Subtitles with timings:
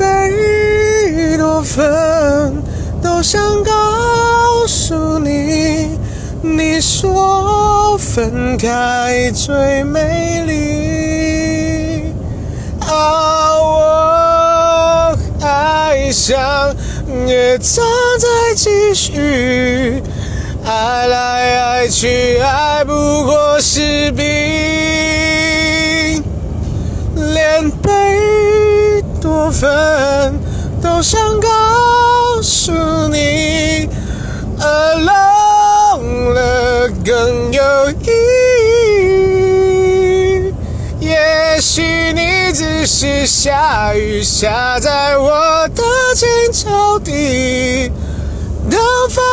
[0.00, 2.62] 贝多芬
[3.02, 3.70] 都想告
[4.66, 5.90] 诉你，
[6.40, 12.14] 你说分开最美丽。
[12.80, 16.74] 啊，我爱上，
[17.26, 17.84] 也正
[18.18, 20.02] 在继续。
[20.64, 22.94] 爱来爱去，爱不
[23.24, 24.24] 过是病。
[27.34, 27.90] 连贝
[29.20, 29.70] 多芬
[31.00, 31.48] 我想告
[32.42, 32.72] 诉
[33.08, 33.88] 你
[34.60, 38.10] ，alone 了更有意
[40.42, 40.52] 义。
[41.00, 41.80] 也许
[42.12, 45.82] 你只是下雨下在我的
[46.14, 47.90] 青草地。
[48.70, 49.24] 当放